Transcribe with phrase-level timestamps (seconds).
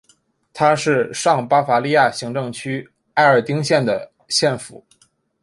[0.51, 4.83] 它是上巴伐利亚行政区埃尔丁县的县府。